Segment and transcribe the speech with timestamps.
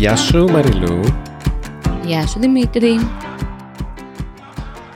[0.00, 1.00] Γεια σου Μαριλού.
[2.04, 2.90] Γεια σου Δημήτρη.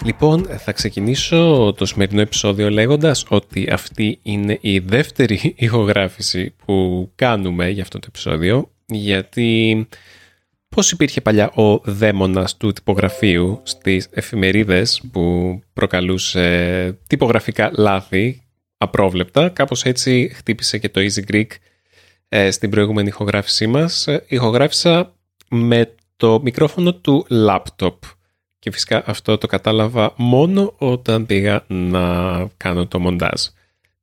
[0.04, 7.68] Λοιπόν, θα ξεκινήσω το σημερινό επεισόδιο λέγοντας ότι αυτή είναι η δεύτερη ηχογράφηση που κάνουμε
[7.68, 9.86] για αυτό το επεισόδιο, γιατί
[10.68, 18.42] πώς υπήρχε παλιά ο δαίμονας του τυπογραφείου στις εφημερίδες που προκαλούσε τυπογραφικά λάθη
[18.76, 21.54] απρόβλεπτα, κάπως έτσι χτύπησε και το Easy Greek ε,
[22.50, 24.06] στην προηγούμενη ηχογράφησή μας.
[24.06, 25.12] Ε, ηχογράφησα
[25.48, 27.96] με το μικρόφωνο του laptop
[28.58, 32.02] και φυσικά αυτό το κατάλαβα μόνο όταν πήγα να
[32.56, 33.42] κάνω το μοντάζ.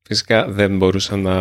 [0.02, 1.36] Φυσικά δεν μπορούσα να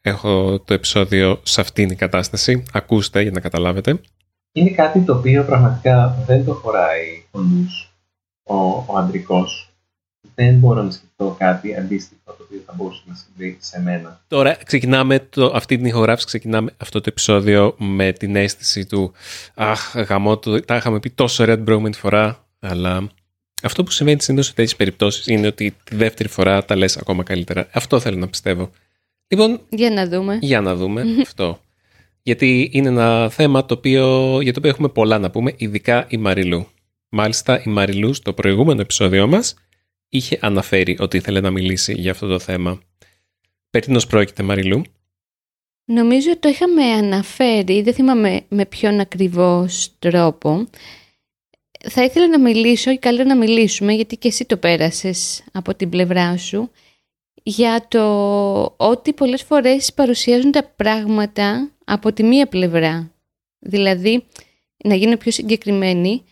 [0.00, 2.62] έχω το επεισόδιο σε αυτήν την κατάσταση.
[2.72, 4.00] Ακούστε για να καταλάβετε.
[4.52, 7.92] Είναι κάτι το οποίο πραγματικά δεν το χωράει ο νους,
[8.42, 8.54] ο,
[8.86, 9.70] ο αντρικός.
[10.34, 12.19] Δεν μπορώ να σκεφτώ κάτι αντίστοιχο το
[12.50, 14.20] οποίο θα μπορούσε να συμβεί σε μένα.
[14.28, 19.12] Τώρα ξεκινάμε το, αυτή την ηχογράφηση, ξεκινάμε αυτό το επεισόδιο με την αίσθηση του
[19.54, 23.08] «Αχ, γαμό το, τα είχαμε πει τόσο ωραία την προηγούμενη φορά, αλλά
[23.62, 27.22] αυτό που συμβαίνει συνήθως σε τέτοιες περιπτώσεις είναι ότι τη δεύτερη φορά τα λες ακόμα
[27.22, 27.68] καλύτερα.
[27.72, 28.70] Αυτό θέλω να πιστεύω.
[29.28, 30.38] Λοιπόν, για να δούμε.
[30.40, 31.60] Για να δούμε αυτό.
[32.22, 36.16] Γιατί είναι ένα θέμα το οποίο, για το οποίο έχουμε πολλά να πούμε, ειδικά η
[36.16, 36.66] Μαριλού.
[37.08, 39.54] Μάλιστα, η Μαριλού στο προηγούμενο επεισόδιο μας
[40.10, 42.80] είχε αναφέρει ότι ήθελε να μιλήσει για αυτό το θέμα.
[43.70, 44.82] Περί πρόκειται, Μαριλού;
[45.84, 50.68] Νομίζω το είχαμε αναφέρει, δεν θυμάμαι με ποιον ακριβώς τρόπο
[51.88, 55.88] θα ήθελα να μιλήσω ή καλύτερα να μιλήσουμε γιατί και εσύ το πέρασες από την
[55.88, 56.70] πλευρά σου
[57.42, 58.04] για το
[58.76, 63.12] ότι πολλές φορές παρουσιάζουν τα πράγματα από τη μία πλευρά.
[63.58, 64.24] Δηλαδή,
[64.84, 66.24] να γίνω πιο συγκεκριμένη,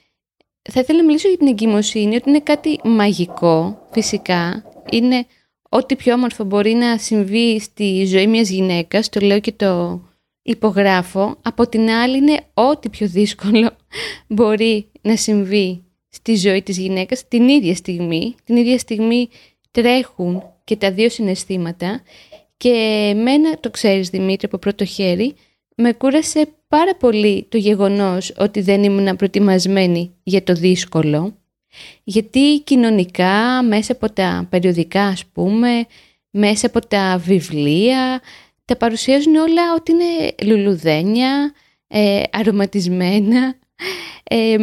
[0.71, 4.65] θα ήθελα να μιλήσω για την εγκυμοσύνη, ότι είναι κάτι μαγικό, φυσικά.
[4.91, 5.27] Είναι
[5.69, 10.03] ό,τι πιο όμορφο μπορεί να συμβεί στη ζωή μιας γυναίκας, το λέω και το
[10.43, 11.37] υπογράφω.
[11.43, 13.71] Από την άλλη είναι ό,τι πιο δύσκολο
[14.37, 18.35] μπορεί να συμβεί στη ζωή της γυναίκας την ίδια στιγμή.
[18.45, 19.29] Την ίδια στιγμή
[19.71, 22.03] τρέχουν και τα δύο συναισθήματα
[22.57, 22.71] και
[23.11, 25.35] εμένα, το ξέρεις Δημήτρη από πρώτο χέρι,
[25.77, 31.37] με κούρασε πάρα πολύ το γεγονός ότι δεν ήμουν προετοιμασμένη για το δύσκολο.
[32.05, 35.87] Γιατί κοινωνικά, μέσα από τα περιοδικά ας πούμε,
[36.31, 38.21] μέσα από τα βιβλία,
[38.65, 41.53] τα παρουσιάζουν όλα ότι είναι λουλουδένια,
[41.87, 43.55] ε, αρωματισμένα
[44.25, 44.57] ε,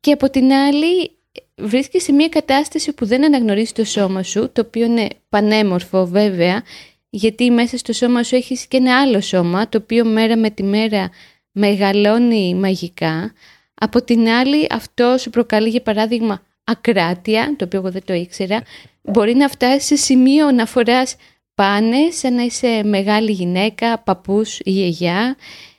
[0.00, 1.10] και από την άλλη
[1.56, 6.62] βρίσκεσαι σε μια κατάσταση που δεν αναγνωρίζει το σώμα σου, το οποίο είναι πανέμορφο βέβαια,
[7.10, 10.62] γιατί μέσα στο σώμα σου έχεις και ένα άλλο σώμα, το οποίο μέρα με τη
[10.62, 11.10] μέρα
[11.52, 13.32] μεγαλώνει μαγικά.
[13.74, 18.62] Από την άλλη αυτό σου προκαλεί για παράδειγμα ακράτεια, το οποίο εγώ δεν το ήξερα,
[19.02, 21.16] μπορεί να φτάσεις σε σημείο να φοράς
[21.54, 25.36] πάνες σαν να είσαι μεγάλη γυναίκα, παππούς ή γιαγιά,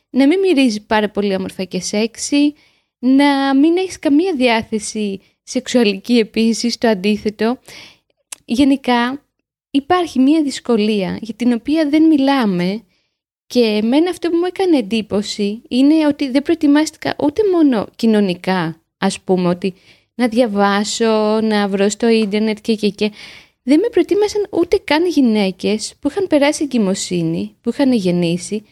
[0.09, 2.53] να μην μυρίζει πάρα πολύ όμορφα και σεξι,
[2.99, 7.59] να μην έχεις καμία διάθεση σεξουαλική επίσης, το αντίθετο.
[8.45, 9.23] Γενικά
[9.71, 12.83] υπάρχει μία δυσκολία για την οποία δεν μιλάμε
[13.47, 19.19] και εμένα αυτό που μου έκανε εντύπωση είναι ότι δεν προετοιμάστηκα ούτε μόνο κοινωνικά, ας
[19.19, 19.73] πούμε, ότι
[20.15, 23.11] να διαβάσω, να βρω στο ίντερνετ και και και
[23.63, 28.63] δεν με προτίμασαν ούτε καν γυναίκες που είχαν περάσει εγκυμοσύνη, που είχαν γεννήσει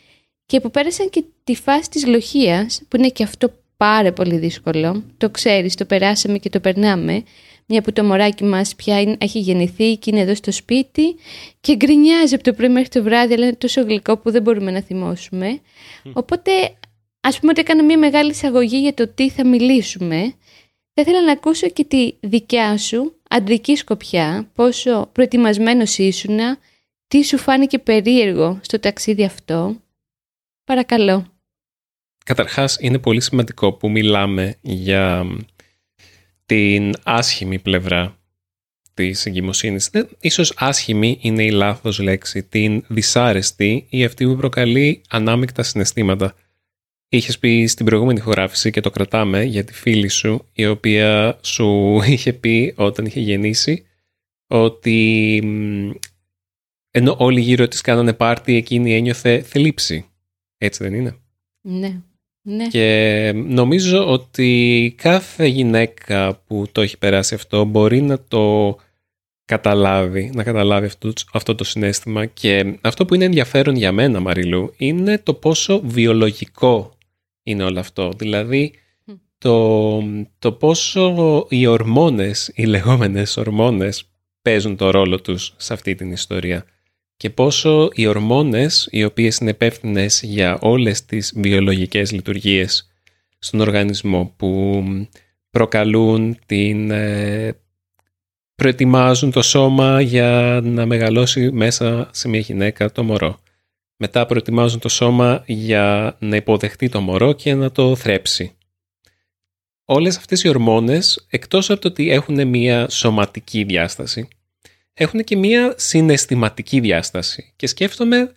[0.46, 5.04] και που πέρασαν και τη φάση της λοχίας, που είναι και αυτό πάρα πολύ δύσκολο.
[5.18, 7.24] Το ξέρεις, το περάσαμε και το περνάμε.
[7.70, 11.16] Μια που το μωράκι μας πια έχει γεννηθεί και είναι εδώ στο σπίτι
[11.60, 14.72] και γκρινιάζει από το πρωί μέχρι το βράδυ, αλλά είναι τόσο γλυκό που δεν μπορούμε
[14.72, 15.60] να θυμώσουμε.
[16.14, 16.52] Οπότε,
[17.22, 20.34] ας πούμε ότι έκανα μια μεγάλη εισαγωγή για το τι θα μιλήσουμε.
[20.94, 26.58] Θα ήθελα να ακούσω και τη δικιά σου αντρική σκοπιά, πόσο προετοιμασμένος ήσουνα,
[27.08, 29.76] τι σου φάνηκε περίεργο στο ταξίδι αυτό.
[30.64, 31.26] Παρακαλώ.
[32.26, 35.26] Καταρχάς είναι πολύ σημαντικό που μιλάμε για
[36.48, 38.18] την άσχημη πλευρά
[38.94, 39.88] της εγκυμοσύνης.
[39.88, 46.36] Ε, ίσως άσχημη είναι η λάθος λέξη, την δυσάρεστη ή αυτή που προκαλεί ανάμεικτα συναισθήματα.
[47.10, 51.68] Είχες πει στην προηγούμενη χωράφηση και το κρατάμε για τη φίλη σου, η οποία σου
[52.14, 53.86] είχε πει όταν είχε γεννήσει
[54.48, 55.40] ότι
[56.92, 60.06] ενώ όλοι γύρω της κάνανε πάρτι, εκείνη ένιωθε θλίψη.
[60.58, 61.18] Έτσι δεν είναι;
[61.62, 62.02] Ναι.
[62.50, 62.68] Ναι.
[62.68, 68.76] Και νομίζω ότι κάθε γυναίκα που το έχει περάσει αυτό μπορεί να το
[69.46, 74.74] καταλάβει, να καταλάβει αυτό, αυτό το συνέστημα και αυτό που είναι ενδιαφέρον για μένα Μαριλού
[74.78, 76.98] είναι το πόσο βιολογικό
[77.44, 78.12] είναι όλο αυτό.
[78.18, 78.74] Δηλαδή
[79.38, 80.00] το,
[80.40, 84.10] το πόσο οι ορμόνες, οι λεγόμενες ορμόνες
[84.42, 86.66] παίζουν το ρόλο τους σε αυτή την ιστορία.
[87.18, 92.92] Και πόσο οι ορμόνες, οι οποίες είναι υπεύθυνες για όλες τις βιολογικές λειτουργίες
[93.40, 94.84] στον οργανισμό που
[95.50, 96.92] προκαλούν την...
[96.92, 97.56] Ε,
[98.56, 103.40] προετοιμάζουν το σώμα για να μεγαλώσει μέσα σε μια γυναίκα το μωρό.
[103.98, 108.52] Μετά προετοιμάζουν το σώμα για να υποδεχτεί το μωρό και να το θρέψει.
[109.86, 114.28] Όλες αυτές οι ορμόνες, εκτός από το ότι έχουν μια σωματική διάσταση,
[114.98, 117.54] έχουν και μια συναισθηματική διάσταση.
[117.56, 118.34] Και σκέφτομαι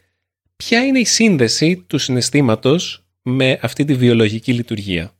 [0.56, 5.14] ποια είναι η σύνδεση του συναισθήματος με αυτή τη βιολογική λειτουργία.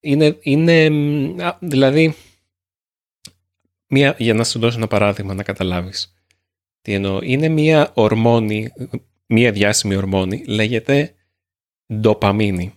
[0.00, 0.90] Είναι, είναι
[1.60, 2.14] δηλαδή,
[3.86, 6.12] μια, για να σου δώσω ένα παράδειγμα να καταλάβεις
[6.88, 7.18] τι εννοώ.
[7.22, 8.72] Είναι μια ορμόνη,
[9.26, 11.14] μια διάσημη ορμόνη, λέγεται
[11.94, 12.74] ντοπαμίνη.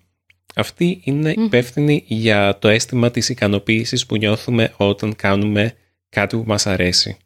[0.56, 5.74] Αυτή είναι υπεύθυνη για το αίσθημα της ικανοποίησης που νιώθουμε όταν κάνουμε
[6.10, 7.18] κάτι που μας αρέσει.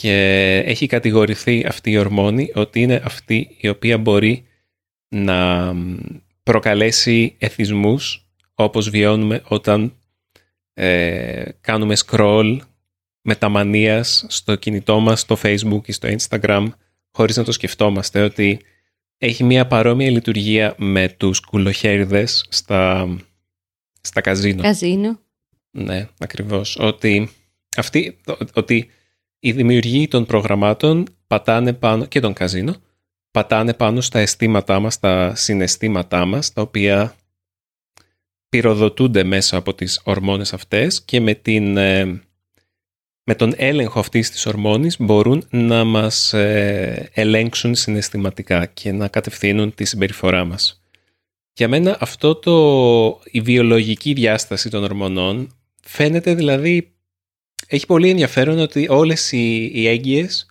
[0.00, 4.46] Και έχει κατηγορηθεί αυτή η ορμόνη ότι είναι αυτή η οποία μπορεί
[5.08, 5.72] να
[6.42, 9.96] προκαλέσει εθισμούς όπως βιώνουμε όταν
[10.74, 12.58] ε, κάνουμε scroll
[13.20, 16.66] μεταμανίας στο κινητό μας, στο facebook ή στο instagram
[17.10, 18.60] χωρίς να το σκεφτόμαστε ότι
[19.18, 23.08] έχει μια παρόμοια λειτουργία με τους κουλοχέριδες στα,
[24.00, 24.62] στα καζίνο.
[24.62, 25.20] Καζίνο.
[25.70, 26.76] Ναι, ακριβώς.
[26.80, 27.30] Ότι,
[27.76, 28.18] αυτή,
[28.54, 28.90] ότι
[29.38, 32.74] οι δημιουργοί των προγραμμάτων πατάνε πάνω, και των καζίνο,
[33.30, 37.14] πατάνε πάνω στα αισθήματά μας, στα συναισθήματά μας, τα οποία
[38.48, 42.04] πυροδοτούνται μέσα από τις ορμόνες αυτές και με, την, ε,
[43.24, 49.74] με τον έλεγχο αυτής της ορμόνης μπορούν να μας ε, ελέγξουν συναισθηματικά και να κατευθύνουν
[49.74, 50.82] τη συμπεριφορά μας.
[51.52, 56.92] Για μένα αυτό το, η βιολογική διάσταση των ορμονών φαίνεται δηλαδή
[57.68, 60.46] έχει πολύ ενδιαφέρον ότι όλες οι, οι έγκυες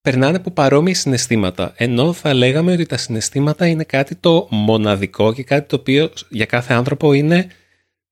[0.00, 5.42] περνάνε από παρόμοια συναισθήματα, ενώ θα λέγαμε ότι τα συναισθήματα είναι κάτι το μοναδικό και
[5.42, 7.46] κάτι το οποίο για κάθε άνθρωπο είναι,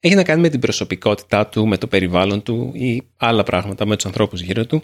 [0.00, 3.94] έχει να κάνει με την προσωπικότητά του, με το περιβάλλον του ή άλλα πράγματα με
[3.96, 4.82] τους ανθρώπους γύρω του,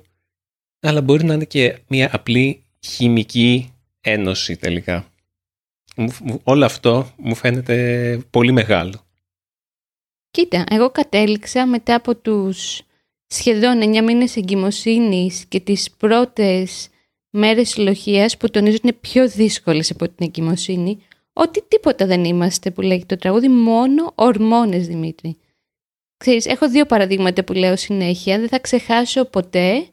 [0.81, 5.12] αλλά μπορεί να είναι και μια απλή χημική ένωση τελικά.
[6.43, 9.05] Όλο αυτό μου φαίνεται πολύ μεγάλο.
[10.31, 12.82] Κοίτα, εγώ κατέληξα μετά από τους
[13.31, 16.88] σχεδόν 9 μήνες εγκυμοσύνης και τις πρώτες
[17.31, 20.99] μέρες συλλογίας που τονίζω είναι πιο δύσκολες από την εγκυμοσύνη,
[21.32, 25.37] ότι τίποτα δεν είμαστε που λέγει το τραγούδι, μόνο ορμόνες Δημήτρη.
[26.17, 29.87] Ξέρεις, έχω δύο παραδείγματα που λέω συνέχεια, δεν θα ξεχάσω ποτέ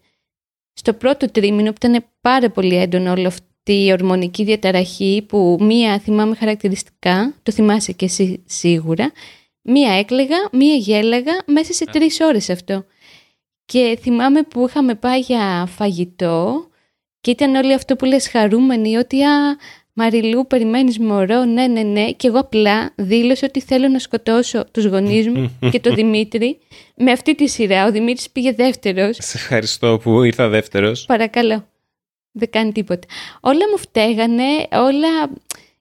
[0.74, 6.00] στο πρώτο τρίμηνο που ήταν πάρα πολύ έντονο όλο αυτή η ορμονική διαταραχή που μία
[6.00, 9.12] θυμάμαι χαρακτηριστικά, το θυμάσαι και εσύ σίγουρα,
[9.62, 12.86] μία έκλεγα, μία γέλαγα μέσα σε τρεις ώρες αυτό.
[13.72, 16.68] Και θυμάμαι που είχαμε πάει για φαγητό
[17.22, 19.58] και ήταν όλοι αυτό που λες χαρούμενοι ότι «Α,
[19.94, 22.12] Μαριλού, περιμένεις μωρό, ναι, ναι, ναι».
[22.12, 26.60] Και εγώ απλά δήλωσα ότι θέλω να σκοτώσω τους γονείς μου και τον Δημήτρη
[26.96, 27.88] με αυτή τη σειρά.
[27.88, 29.18] Ο Δημήτρης πήγε δεύτερος.
[29.20, 31.06] Σε ευχαριστώ που ήρθα δεύτερος.
[31.06, 31.68] Παρακαλώ.
[32.32, 33.08] Δεν κάνει τίποτα.
[33.40, 35.08] Όλα μου φταίγανε, όλα...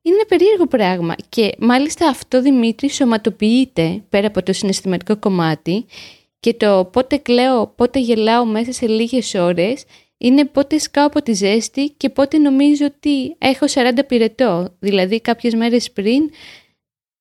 [0.03, 1.15] Είναι ένα περίεργο πράγμα.
[1.29, 5.87] Και μάλιστα αυτό Δημήτρη σωματοποιείται πέρα από το συναισθηματικό κομμάτι
[6.47, 9.85] και το πότε κλαίω, πότε γελάω μέσα σε λίγες ώρες
[10.17, 14.77] είναι πότε σκάω από τη ζέστη και πότε νομίζω ότι έχω 40 πυρετό.
[14.79, 16.31] Δηλαδή κάποιες μέρες πριν,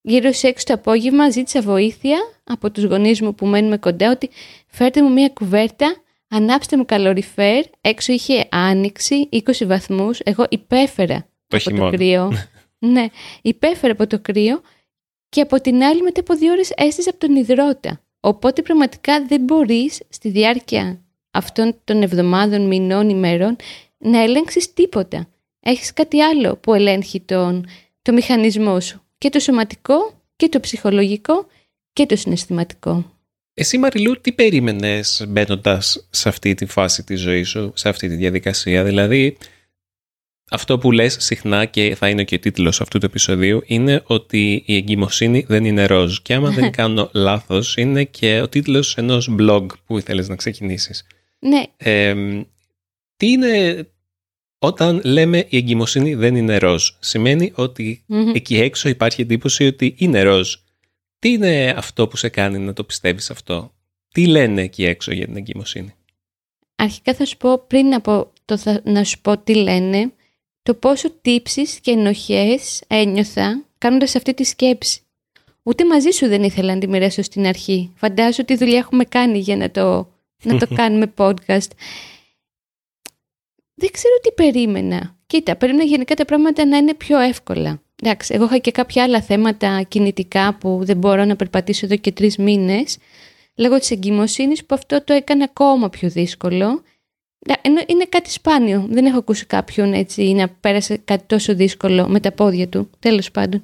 [0.01, 4.29] γύρω σε 6 το απόγευμα, ζήτησα βοήθεια από τους γονείς μου που μένουμε κοντά ότι
[4.67, 5.95] φέρτε μου μια κουβέρτα,
[6.27, 12.31] ανάψτε μου καλοριφέρ, έξω είχε άνοιξη, 20 βαθμούς, εγώ υπέφερα το από το κρύο.
[12.93, 13.05] ναι,
[13.41, 14.61] υπέφερα από το κρύο
[15.29, 17.99] και από την άλλη μετά από δύο ώρες έστησα από τον υδρότα.
[18.25, 21.01] Οπότε πραγματικά δεν μπορείς στη διάρκεια
[21.31, 23.55] αυτών των εβδομάδων, μηνών, ημερών
[23.97, 25.27] να ελέγξεις τίποτα.
[25.59, 27.65] Έχεις κάτι άλλο που ελέγχει τον,
[28.01, 29.01] το μηχανισμό σου.
[29.17, 31.47] Και το σωματικό και το ψυχολογικό
[31.93, 33.11] και το συναισθηματικό.
[33.53, 38.15] Εσύ Μαριλού τι περίμενες μπαίνοντας σε αυτή τη φάση της ζωής σου, σε αυτή τη
[38.15, 38.83] διαδικασία.
[38.83, 39.37] Δηλαδή
[40.49, 44.63] αυτό που λες συχνά και θα είναι και ο τίτλος αυτού του επεισοδίου είναι ότι
[44.65, 49.35] η εγκυμοσύνη δεν είναι ροζ και άμα δεν κάνω λάθος είναι και ο τίτλος ενός
[49.39, 51.05] blog που ήθελες να ξεκινήσεις.
[51.39, 51.63] Ναι.
[53.17, 53.87] τι είναι
[54.59, 56.89] όταν λέμε η εγκυμοσύνη δεν είναι ροζ.
[56.99, 57.53] Σημαίνει
[58.33, 60.53] εκεί έξω υπάρχει εντύπωση ότι είναι ροζ.
[61.19, 63.73] Τι είναι αυτό που σε κάνει να το πιστεύεις αυτό;
[64.11, 65.93] Τι λένε εκεί έξω για την εγκυμοσύνη;
[66.75, 70.13] Αρχικά θα σου πω πριν από το να σου πω τι λένε
[70.65, 75.01] το πόσο τύψεις και ενοχές ένιωθα κάνοντας αυτή τη σκέψη.
[75.63, 77.91] Ούτε μαζί σου δεν ήθελα να τη μοιράσω στην αρχή.
[77.95, 80.11] Φαντάζομαι τι δουλειά έχουμε κάνει για να το,
[80.43, 81.69] να το κάνουμε podcast.
[83.73, 85.15] δεν ξέρω τι περίμενα.
[85.27, 87.81] Κοίτα, περίμενα γενικά τα πράγματα να είναι πιο εύκολα.
[88.03, 92.11] Εντάξει, εγώ είχα και κάποια άλλα θέματα κινητικά που δεν μπορώ να περπατήσω εδώ και
[92.11, 92.97] τρεις μήνες,
[93.55, 96.81] λόγω της εγκυμοσύνης, που αυτό το έκανε ακόμα πιο δύσκολο.
[97.87, 98.85] Είναι κάτι σπάνιο.
[98.89, 102.89] Δεν έχω ακούσει κάποιον έτσι να πέρασε κάτι τόσο δύσκολο με τα πόδια του.
[102.99, 103.61] Τέλος πάντων.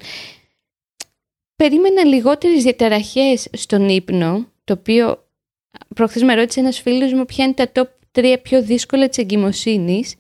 [1.56, 5.28] Περίμενα λιγότερες διαταραχές στον ύπνο, το οποίο
[5.96, 10.16] προχθές με ρώτησε ένας φίλος μου ποια είναι τα top 3 πιο δύσκολα της εγκυμοσύνης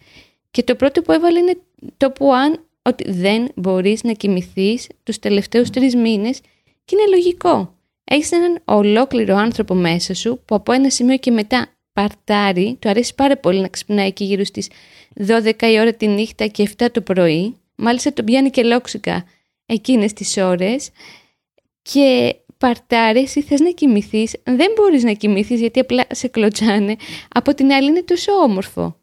[0.51, 1.57] και το πρώτο που έβαλε είναι
[1.97, 6.39] το που αν ότι δεν μπορείς να κοιμηθείς τους τελευταίους τρεις μήνες
[6.85, 7.75] και είναι λογικό.
[8.03, 13.15] Έχεις έναν ολόκληρο άνθρωπο μέσα σου που από ένα σημείο και μετά παρτάρει, του αρέσει
[13.15, 14.69] πάρα πολύ να ξυπνάει εκεί γύρω στις
[15.27, 19.25] 12 η ώρα τη νύχτα και 7 το πρωί, μάλιστα τον πιάνει και λόξικα
[19.65, 20.89] εκείνες τις ώρες
[21.81, 26.95] και παρτάρες ή θες να κοιμηθείς, δεν μπορείς να κοιμηθείς γιατί απλά σε κλωτσάνε.
[27.29, 28.95] Από την άλλη είναι τόσο όμορφο.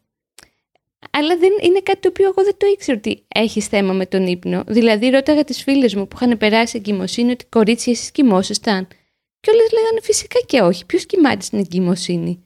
[1.11, 4.27] Αλλά δεν είναι κάτι το οποίο εγώ δεν το ήξερα ότι έχεις θέμα με τον
[4.27, 4.63] ύπνο.
[4.67, 8.87] Δηλαδή, ρώταγα τις φίλες μου που είχαν περάσει εγκυμοσύνη ότι κορίτσια εσείς κοιμόσασταν.
[9.39, 10.85] Και όλες λέγανε φυσικά και όχι.
[10.85, 12.43] Ποιος κοιμάται στην εγκυμοσύνη.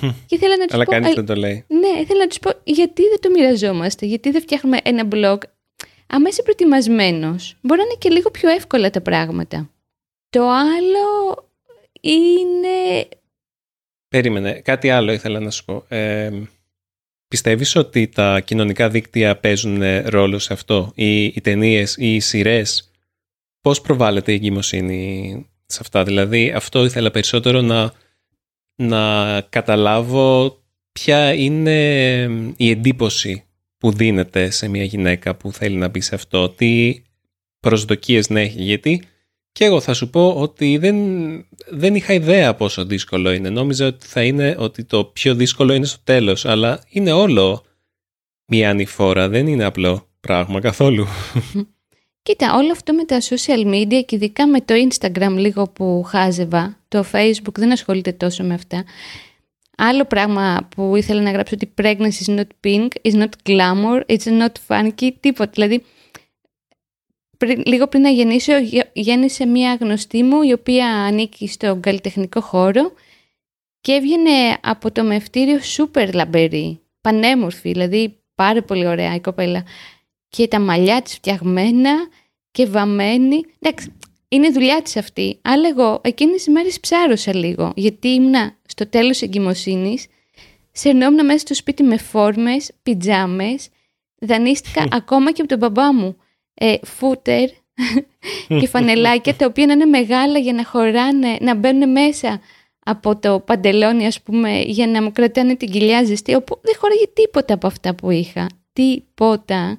[0.00, 1.64] Και ήθελα να τους Αλλά πω, κανείς δεν το λέει.
[1.68, 5.38] Ναι, ήθελα να τους πω γιατί δεν το μοιραζόμαστε, γιατί δεν φτιάχνουμε ένα blog.
[6.06, 9.70] Άμα είσαι προετοιμασμένος, μπορεί να είναι και λίγο πιο εύκολα τα πράγματα.
[10.28, 11.44] Το άλλο
[12.00, 13.08] είναι...
[14.08, 15.84] Περίμενε, κάτι άλλο ήθελα να σου πω.
[15.88, 16.30] Ε,
[17.28, 22.90] πιστεύεις ότι τα κοινωνικά δίκτυα παίζουν ρόλο σε αυτό, οι, οι ταινίες ή οι σειρές,
[23.60, 27.92] πώς προβάλλεται η εγκυμοσύνη σε αυτά; Δηλαδή αυτό ήθελα περισσότερο να,
[28.76, 30.56] να καταλάβω
[30.92, 31.80] ποια είναι
[32.56, 33.44] η εντύπωση
[33.78, 37.02] που δίνεται σε μια γυναίκα που θέλει να μπει σε αυτό, τι
[37.60, 39.02] προσδοκίες να έχει, γιατί
[39.52, 40.96] και εγώ θα σου πω ότι δεν,
[41.70, 43.50] δεν είχα ιδέα πόσο δύσκολο είναι.
[43.50, 47.64] Νόμιζα ότι θα είναι ότι το πιο δύσκολο είναι στο τέλος, αλλά είναι όλο
[48.46, 51.06] μια ανηφόρα, δεν είναι απλό πράγμα καθόλου.
[52.26, 56.78] Κοίτα, όλο αυτό με τα social media και ειδικά με το Instagram λίγο που χάζευα,
[56.88, 58.84] το Facebook δεν ασχολείται τόσο με αυτά.
[59.76, 64.40] Άλλο πράγμα που ήθελα να γράψω ότι pregnancy is not pink, is not glamour, it's
[64.40, 65.50] not funky, τίποτα.
[65.54, 65.84] Δηλαδή
[67.38, 68.52] πριν, λίγο πριν να γεννήσω,
[68.92, 72.92] γέννησε μία γνωστή μου η οποία ανήκει στο καλλιτεχνικό χώρο
[73.80, 74.30] και έβγαινε
[74.60, 79.64] από το μευτήριο σούπερ λαμπερή, πανέμορφη, δηλαδή πάρα πολύ ωραία η κοπέλα.
[80.28, 82.08] Και τα μαλλιά της φτιαγμένα
[82.50, 83.40] και βαμμένη.
[83.58, 83.92] Εντάξει,
[84.28, 85.38] είναι δουλειά της αυτή.
[85.42, 90.06] Αλλά εγώ εκείνες τις μέρες ψάρωσα λίγο, γιατί ήμουνα στο τέλος εγκυμοσύνης,
[90.72, 93.68] σερνόμουν μέσα στο σπίτι με φόρμες, πιτζάμες,
[94.18, 96.16] δανείστηκα ακόμα και από τον μπαμπά μου
[96.54, 97.48] ε, φούτερ
[98.60, 102.40] και φανελάκια τα οποία να είναι μεγάλα για να χωράνε, να μπαίνουν μέσα
[102.84, 107.06] από το παντελόνι ας πούμε για να μου κρατάνε την κοιλιά ζεστή όπου δεν χωράγε
[107.12, 108.46] τίποτα από αυτά που είχα.
[108.72, 109.78] Τίποτα.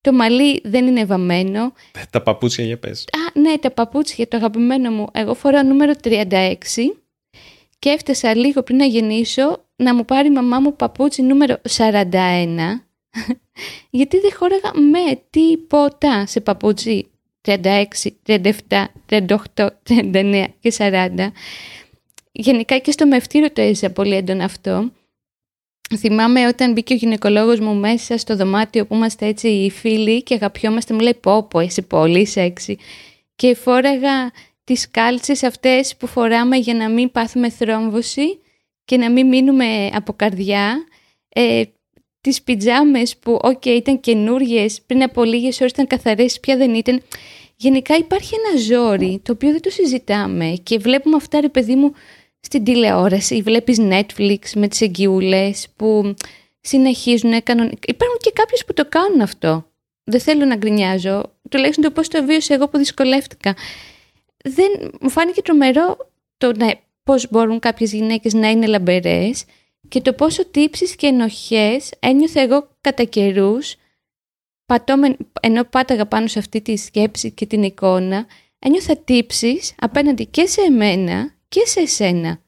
[0.00, 1.72] Το μαλλί δεν είναι βαμμένο.
[2.10, 3.00] Τα παπούτσια για πες.
[3.00, 5.06] Α, ναι, τα παπούτσια, το αγαπημένο μου.
[5.12, 6.56] Εγώ φοράω νούμερο 36
[7.78, 11.92] και έφτασα λίγο πριν να γεννήσω να μου πάρει η μαμά μου παπούτσι νούμερο 41
[13.90, 17.10] γιατί δεν χώραγα με τίποτα σε παπούτσι
[17.48, 17.84] 36,
[18.26, 18.52] 37,
[19.08, 19.36] 38,
[19.88, 21.10] 39 και 40.
[22.32, 24.90] Γενικά και στο μευτήριο το έζησα πολύ έντονα αυτό.
[25.96, 30.34] Θυμάμαι όταν μπήκε ο γυναικολόγος μου μέσα στο δωμάτιο που είμαστε έτσι οι φίλοι και
[30.34, 32.78] αγαπιόμαστε, μου λέει πω πω είσαι πολύ σεξι.
[33.36, 34.30] Και φόραγα
[34.64, 38.38] τις κάλτσες αυτές που φοράμε για να μην πάθουμε θρόμβωση
[38.84, 40.84] και να μην μείνουμε από καρδιά.
[41.28, 41.62] Ε,
[42.20, 47.02] τις πιτζάμες που ok ήταν καινούριε, πριν από λίγες ώρες ήταν καθαρές, πια δεν ήταν.
[47.56, 51.92] Γενικά υπάρχει ένα ζόρι το οποίο δεν το συζητάμε και βλέπουμε αυτά ρε παιδί μου
[52.40, 56.14] στην τηλεόραση, βλέπεις Netflix με τις εγγυούλες που
[56.60, 57.78] συνεχίζουν κανονικά.
[57.86, 59.64] Υπάρχουν και κάποιες που το κάνουν αυτό.
[60.04, 63.56] Δεν θέλω να γκρινιάζω, τουλάχιστον το πώς το βίωσα εγώ που δυσκολεύτηκα.
[64.44, 65.96] Δεν, μου φάνηκε τρομερό
[66.38, 69.44] το να, πώς μπορούν κάποιες γυναίκες να είναι λαμπερές
[69.88, 73.74] και το πόσο τύψεις και ενοχές ένιωθα εγώ κατά καιρούς,
[75.40, 78.26] ενώ πάταγα πάνω σε αυτή τη σκέψη και την εικόνα,
[78.58, 82.40] ένιωθα τύψεις απέναντι και σε εμένα και σε εσένα.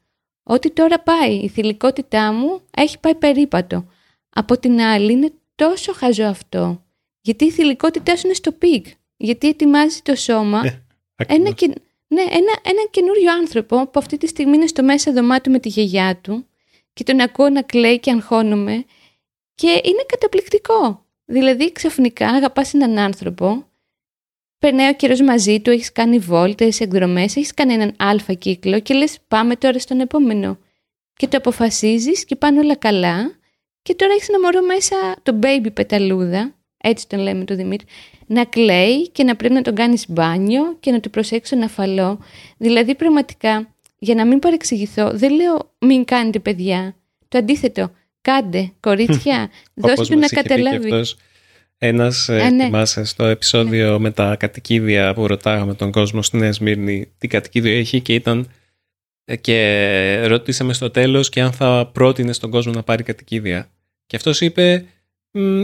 [0.42, 3.86] Ότι τώρα πάει, η θηλυκότητά μου έχει πάει περίπατο.
[4.28, 6.84] Από την άλλη είναι τόσο χαζό αυτό.
[7.20, 8.86] Γιατί η θηλυκότητά σου είναι στο peak.
[9.16, 10.84] Γιατί ετοιμάζει το σώμα ε,
[11.26, 11.54] ένα,
[12.06, 15.68] ναι, ένα, ένα καινούριο άνθρωπο που αυτή τη στιγμή είναι στο μέσα δωμάτιο με τη
[15.68, 16.46] γιαγιά του
[16.92, 18.84] και τον ακούω να κλαίει και αγχώνομαι
[19.54, 21.06] και είναι καταπληκτικό.
[21.24, 23.66] Δηλαδή ξαφνικά αγαπάς έναν άνθρωπο,
[24.62, 28.94] περνάει ο καιρός μαζί του, έχεις κάνει βόλτες, εκδρομές, έχεις κάνει έναν άλφα κύκλο και
[28.94, 30.58] λες πάμε τώρα στον επόμενο.
[31.16, 33.36] Και το αποφασίζεις και πάνε όλα καλά
[33.82, 37.86] και τώρα έχεις ένα μωρό μέσα, το baby πεταλούδα, έτσι τον λέμε το Δημήτρη,
[38.26, 42.18] να κλαίει και να πρέπει να τον κάνεις μπάνιο και να του προσέξει τον αφαλό.
[42.56, 46.96] Δηλαδή πραγματικά, για να μην παρεξηγηθώ, δεν λέω μην κάνετε παιδιά.
[47.28, 47.90] Το αντίθετο,
[48.20, 51.04] κάντε κορίτσια, δώστε του να καταλάβει.
[51.84, 52.64] Ένας, ε, ναι.
[52.64, 53.98] θυμάσαι, στο επεισόδιο ναι.
[53.98, 58.48] με τα κατοικίδια που ρωτάγαμε τον κόσμο στη Νέα Σμύρνη τι κατοικίδιο έχει και ήταν
[59.24, 63.70] ε, και ρωτήσαμε στο τέλος και αν θα πρότεινε στον κόσμο να πάρει κατοικίδια.
[64.06, 64.84] Και αυτός είπε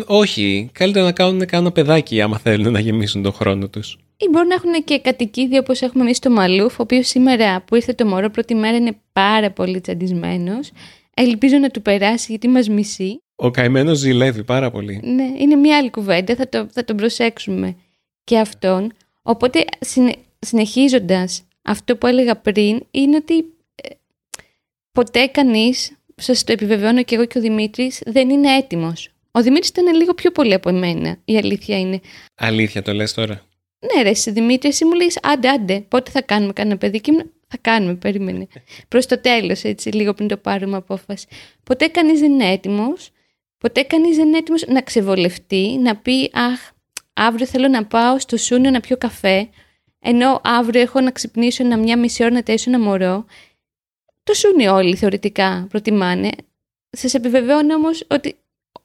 [0.07, 3.99] όχι, καλύτερα να κάνουν κάνα παιδάκι άμα θέλουν να γεμίσουν τον χρόνο τους.
[4.17, 7.75] Ή μπορούν να έχουν και κατοικίδια όπως έχουμε εμείς στο Μαλούφ, ο οποίος σήμερα που
[7.75, 10.71] ήρθε το μωρό πρώτη μέρα είναι πάρα πολύ τσαντισμένος.
[11.21, 13.23] Ελπίζω να του περάσει γιατί μας μισεί.
[13.37, 15.01] Ο καημένος ζηλεύει πάρα πολύ.
[15.05, 17.77] Ναι, είναι μια άλλη κουβέντα, θα, το, θα τον προσέξουμε
[18.25, 18.93] και αυτόν.
[19.23, 23.39] Οπότε συνε, συνεχίζοντας αυτό που έλεγα πριν είναι ότι
[23.75, 23.89] ε,
[24.93, 29.11] ποτέ κανείς, σας το επιβεβαιώνω και εγώ και ο Δημήτρης, δεν είναι έτοιμος.
[29.31, 32.01] Ο Δημήτρης ήταν λίγο πιο πολύ από εμένα, η αλήθεια είναι.
[32.35, 33.43] Αλήθεια το λες τώρα.
[33.95, 37.25] Ναι ρε εσύ Δημήτρη, εσύ μου λες άντε άντε, πότε θα κάνουμε κανένα παιδί και
[37.49, 38.47] θα κάνουμε, περίμενε.
[38.89, 41.27] Προς το τέλος έτσι, λίγο πριν το πάρουμε απόφαση.
[41.63, 43.11] Ποτέ κανείς δεν είναι έτοιμος,
[43.59, 46.71] ποτέ κανείς δεν είναι έτοιμος να ξεβολευτεί, να πει αχ,
[47.13, 49.49] αύριο θέλω να πάω στο Σούνιο να πιω καφέ,
[50.01, 53.25] ενώ αύριο έχω να ξυπνήσω ένα μια μισή ώρα να τέσσω ένα μωρό.
[54.23, 56.31] Το Σούνιο όλοι θεωρητικά προτιμάνε.
[56.91, 58.37] Σας επιβεβαιώνω όμως ότι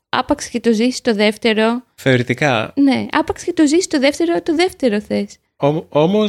[0.10, 1.84] άπαξ και το ζήσει το δεύτερο.
[1.96, 2.74] Θεωρητικά.
[2.76, 5.38] Ναι, άπαξ και το ζήσει το δεύτερο, το δεύτερο θες.
[5.90, 6.26] Όμω.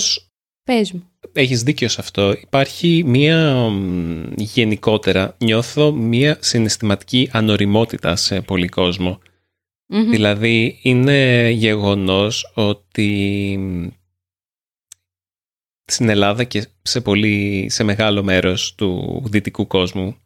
[0.65, 1.09] Πες μου.
[1.37, 2.33] Έχεις δίκιο σε αυτό.
[2.33, 3.71] Υπάρχει μία
[4.37, 8.69] γενικότερα, νιώθω μία συναισθηματική ανοριμότητα σε πολύ
[10.11, 13.59] Δηλαδή είναι γεγονός ότι
[15.85, 20.17] στην Ελλάδα και σε, πολύ, σε μεγάλο μέρος του δυτικού κόσμου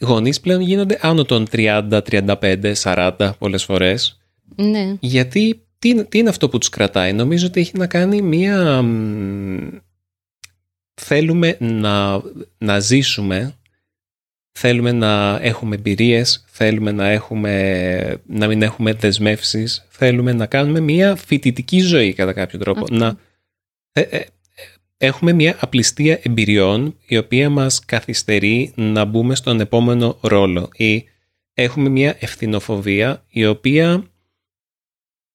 [0.00, 4.20] γονείς πλέον γίνονται άνω των 30, 35, 40 πολλές φορές.
[4.56, 4.96] Ναι.
[5.00, 8.84] Γιατί τι, τι είναι αυτό που τους κρατάει; Νομίζω ότι έχει να κάνει μία...
[10.94, 12.22] Θέλουμε να,
[12.58, 13.54] να ζήσουμε,
[14.52, 21.16] θέλουμε να έχουμε εμπειρίες, θέλουμε να, έχουμε, να μην έχουμε δεσμεύσεις, θέλουμε να κάνουμε μία
[21.16, 22.86] φοιτητική ζωή κατά κάποιο τρόπο.
[22.90, 23.16] Να,
[23.92, 24.24] ε, ε,
[24.96, 31.04] έχουμε μια απληστία εμπειριών η οποία μας καθυστερεί να μπούμε στον επόμενο ρόλο ή
[31.54, 34.09] έχουμε μια ευθυνοφοβία η οποία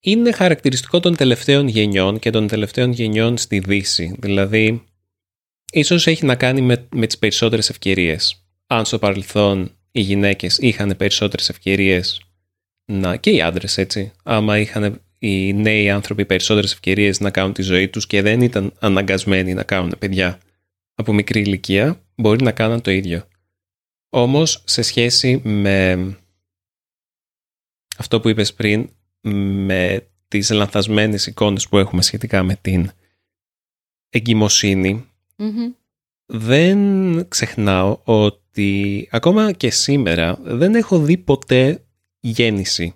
[0.06, 4.15] είναι χαρακτηριστικό των τελευταίων γενιών και των τελευταίων γενιών στη Δύση.
[4.20, 4.84] Δηλαδή,
[5.72, 8.46] ίσως έχει να κάνει με, με τις περισσότερες ευκαιρίες.
[8.68, 12.22] Αν στο παρελθόν οι γυναίκες είχαν περισσότερες ευκαιρίες
[12.86, 17.62] να, και οι άντρες έτσι, άμα είχαν οι νέοι άνθρωποι περισσότερες ευκαιρίες να κάνουν τη
[17.62, 20.39] ζωή τους και δεν ήταν αναγκασμένοι να κάνουν παιδιά
[20.96, 23.28] από μικρή ηλικία, μπορεί να κάνουν το ίδιο.
[24.10, 26.10] Όμως, σε σχέση με
[27.98, 28.89] αυτό που είπες πριν,
[29.32, 32.92] με τις λανθασμένες εικόνες που έχουμε σχετικά με την
[34.10, 35.06] εγκυμοσυνη
[36.26, 36.80] δεν
[37.28, 41.84] ξεχνάω ότι ακόμα και σήμερα δεν έχω δει ποτέ
[42.20, 42.94] γέννηση.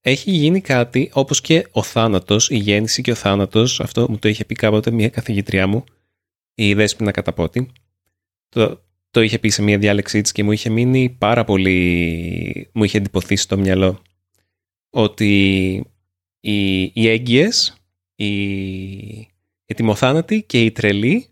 [0.00, 4.28] Έχει γίνει κάτι όπως και ο θάνατος, η γέννηση και ο θάνατος, αυτό μου το
[4.28, 5.84] είχε πει κάποτε μια καθηγητριά μου,
[6.54, 7.70] η Δέσποινα Καταπότη,
[8.48, 12.84] το, το είχε πει σε μια διάλεξή της και μου είχε μείνει πάρα πολύ, μου
[12.84, 14.02] είχε εντυπωθεί στο μυαλό,
[14.94, 15.74] ότι
[16.40, 17.76] οι, οι έγκυες,
[18.14, 18.32] οι,
[19.66, 21.26] οι τιμοθάνατοι και οι τρελοί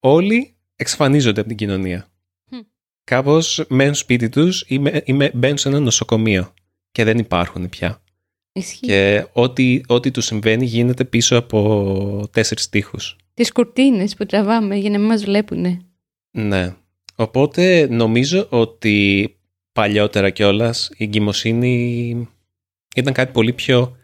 [0.00, 2.08] όλοι εξαφανίζονται από την κοινωνία.
[2.50, 2.54] Mm.
[3.04, 6.54] Κάπως μένουν σπίτι τους ή, ή μπαίνουν σε ένα νοσοκομείο
[6.92, 8.00] και δεν υπάρχουν πια.
[8.80, 13.16] Και ό,τι, ό,τι τους συμβαίνει γίνεται πίσω από τέσσερις τείχους.
[13.34, 15.86] Τις κουρτίνες που τραβάμε για να μην μας βλέπουν.
[16.30, 16.76] Ναι.
[17.16, 19.36] Οπότε νομίζω ότι
[19.72, 22.28] παλιότερα κιόλας η εγκυμοσύνη
[23.00, 23.96] ήταν κάτι πολύ πιο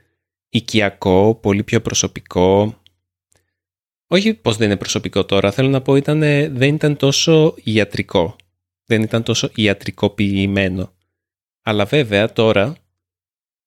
[0.49, 2.77] οικιακό, πολύ πιο προσωπικό.
[4.07, 6.21] Όχι πως δεν είναι προσωπικό τώρα, θέλω να πω ήταν,
[6.55, 8.37] δεν ήταν τόσο ιατρικό.
[8.85, 10.93] Δεν ήταν τόσο ιατρικοποιημένο.
[11.63, 12.77] Αλλά βέβαια τώρα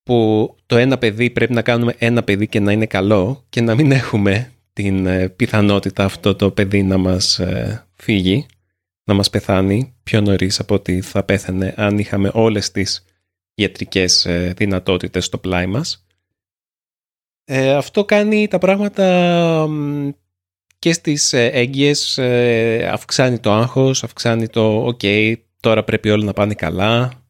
[0.04, 3.76] που το ένα παιδί πρέπει να κάνουμε ένα παιδί και να είναι καλό και να
[3.76, 8.46] μην έχουμε την ε, πιθανότητα αυτό το παιδί να μας ε, φύγει,
[9.04, 13.06] να μας πεθάνει πιο νωρίς από ότι θα πέθανε αν είχαμε όλες τις
[13.56, 16.08] ιατρικές ε, δυνατότητες στο πλάι μας.
[17.78, 19.68] αυτό κάνει τα πράγματα
[20.80, 22.20] και στις έγκυες,
[22.92, 25.02] αυξάνει το άγχος, αυξάνει το «ΟΚ,
[25.60, 27.26] τώρα πρέπει όλα να πάνε καλά,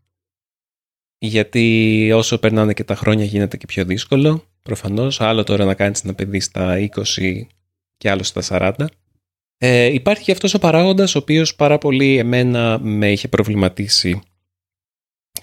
[1.17, 4.43] γιατί όσο περνάνε και τα χρόνια γίνεται και πιο δύσκολο.
[4.63, 7.41] Προφανώς, άλλο τώρα να κάνεις ένα παιδί στα 20
[7.97, 8.41] και άλλο στα
[8.77, 8.85] 40.
[9.57, 14.21] Ε, υπάρχει και αυτός ο παράγοντας ο οποίος πάρα πολύ εμένα με είχε προβληματίσει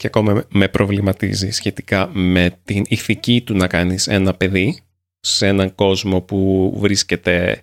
[0.02, 4.80] και ακόμα με προβληματίζει σχετικά με την ηθική του να κάνεις ένα παιδί
[5.20, 7.62] σε έναν κόσμο που βρίσκεται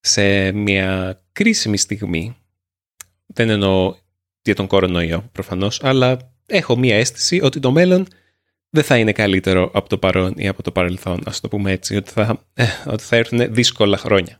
[0.00, 2.36] σε μια κρίσιμη στιγμή.
[3.26, 3.94] Δεν εννοώ
[4.42, 8.06] για τον κορονοϊό προφανώς, αλλά έχω μια αίσθηση ότι το μέλλον
[8.70, 11.96] δεν θα είναι καλύτερο από το παρόν ή από το παρελθόν, ας το πούμε έτσι,
[11.96, 14.38] ότι θα, ε, ότι θα έρθουν δύσκολα χρόνια.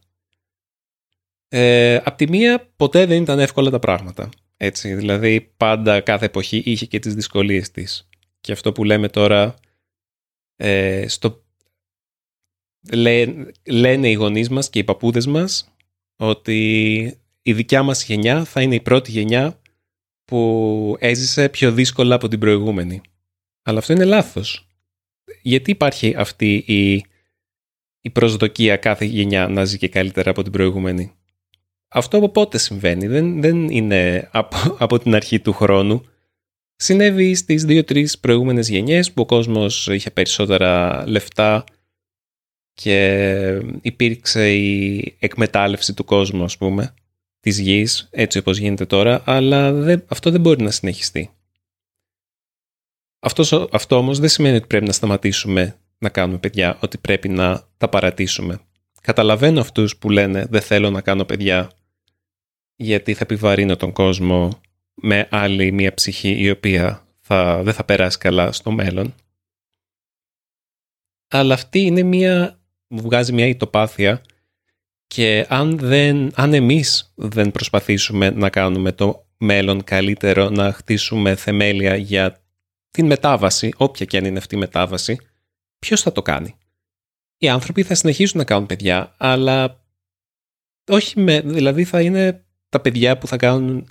[1.49, 4.29] Ε, απ' τη μία, ποτέ δεν ήταν εύκολα τα πράγματα.
[4.61, 8.09] Έτσι, δηλαδή, πάντα κάθε εποχή είχε και τις δυσκολίες της.
[8.41, 9.55] Και αυτό που λέμε τώρα,
[10.57, 11.45] ε, στο,
[13.67, 15.75] λένε οι γονείς μας και οι παππούδες μας
[16.17, 19.61] ότι η δικιά μας γενιά θα είναι η πρώτη γενιά
[20.25, 23.01] που έζησε πιο δύσκολα από την προηγούμενη.
[23.63, 24.69] Αλλά αυτό είναι λάθος.
[25.43, 27.05] Γιατί υπάρχει αυτή η,
[28.01, 31.13] η προσδοκία κάθε γενιά να ζει και καλύτερα από την προηγούμενη;
[31.89, 36.05] Αυτό από πότε συμβαίνει; Δεν, δεν είναι από, από την αρχή του χρόνου.
[36.77, 41.65] Συνέβη στις δύο-τρεις προηγούμενες γενιές που ο κόσμος είχε περισσότερα λεφτά
[42.75, 46.95] και υπήρξε η εκμετάλλευση του κόσμου, ας πούμε,
[47.41, 51.31] της γης, έτσι όπως γίνεται τώρα, αλλά δεν, αυτό δεν μπορεί να συνεχιστεί.
[53.21, 57.69] Αυτός, αυτό όμως δεν σημαίνει ότι πρέπει να σταματήσουμε να κάνουμε παιδιά, ότι πρέπει να
[57.77, 58.61] τα παρατήσουμε.
[59.01, 61.71] Καταλαβαίνω αυτούς που λένε δεν θέλω να κάνω παιδιά
[62.81, 64.61] γιατί θα επιβαρύνω τον κόσμο
[64.95, 69.15] με άλλη μια ψυχή η οποία θα, δεν θα περάσει καλά στο μέλλον.
[71.31, 74.23] Αλλά αυτή είναι μια, μου βγάζει μια ητοπάθεια
[75.07, 81.97] και αν, δεν, αν εμείς δεν προσπαθήσουμε να κάνουμε το μέλλον καλύτερο, να χτίσουμε θεμέλια
[81.97, 82.43] για
[82.91, 85.19] την μετάβαση, όποια και αν είναι αυτή η μετάβαση,
[85.79, 86.57] ποιος θα το κάνει;
[87.39, 89.85] Οι άνθρωποι θα συνεχίσουν να κάνουν παιδιά, αλλά
[90.91, 93.89] όχι με, δηλαδή θα είναι τα παιδιά που θα κάνουν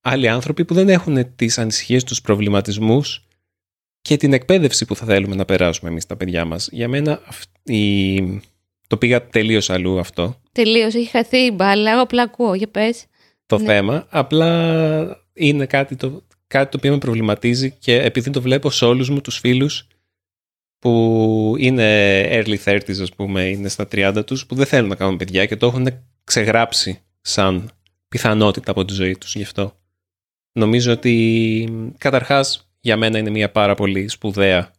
[0.00, 3.24] άλλοι άνθρωποι που δεν έχουν τις ανησυχίες, τους προβληματισμούς
[4.02, 6.68] και την εκπαίδευση που θα θέλουμε να περάσουμε εμείς τα παιδιά μας.
[6.72, 7.20] Για μένα
[7.62, 8.20] η...
[8.86, 10.40] το πήγα τελείως αλλού αυτό.
[10.52, 13.06] Τελείως, έχει χαθεί η μπάλα, εγώ απλά ακούω, για πες.
[13.46, 13.64] Το ναι.
[13.64, 18.84] θέμα, απλά είναι κάτι το, κάτι το οποίο με προβληματίζει και επειδή το βλέπω σε
[18.84, 19.86] όλους μου τους φίλους
[20.78, 25.16] που είναι early 30s ας πούμε, είναι στα 30 τους, που δεν θέλουν να κάνουν
[25.16, 25.88] παιδιά και το έχουν
[26.24, 27.70] ξεγράψει σαν
[28.10, 29.80] πιθανότητα από τη ζωή τους γι' αυτό.
[30.52, 34.72] Νομίζω ότι καταρχάς για μένα είναι μια πάρα πολύ σπουδαία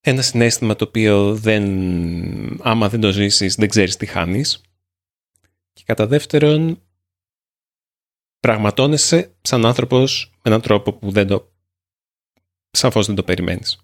[0.00, 1.64] ένα συνέστημα το οποίο δεν,
[2.62, 4.60] άμα δεν το ζήσεις δεν ξέρεις τι χάνεις.
[5.72, 6.82] Και κατά δεύτερον
[8.40, 11.52] πραγματώνεσαι σαν άνθρωπος με έναν τρόπο που δεν το
[12.70, 13.80] σαφώς δεν το περιμένεις.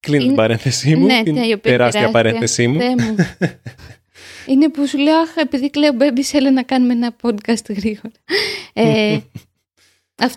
[0.00, 2.80] Κλείνω την παρένθεσή μου, ναι, την ναι, τεράστια παρένθεσή μου.
[4.46, 8.14] Είναι που σου λέω, αχ, επειδή κλαίω μπέμπι, θέλω να κάνουμε ένα podcast γρήγορα.
[8.72, 9.18] ε,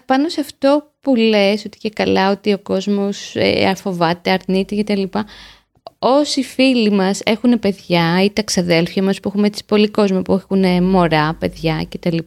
[0.06, 5.04] πάνω σε αυτό που λες, ότι και καλά, ότι ο κόσμος ε, αφοβάται, αρνείται κτλ.
[6.00, 10.34] Όσοι φίλοι μας έχουν παιδιά ή τα ξαδέλφια μας που έχουμε έτσι πολύ κόσμο που
[10.34, 12.18] έχουν μωρά, παιδιά κτλ.